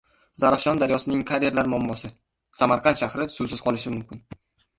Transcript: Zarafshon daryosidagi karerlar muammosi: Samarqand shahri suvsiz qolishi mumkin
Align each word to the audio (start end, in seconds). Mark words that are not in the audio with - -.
Zarafshon 0.43 0.79
daryosidagi 0.83 1.25
karerlar 1.31 1.69
muammosi: 1.73 2.11
Samarqand 2.61 3.01
shahri 3.03 3.29
suvsiz 3.37 3.63
qolishi 3.69 3.95
mumkin 3.99 4.25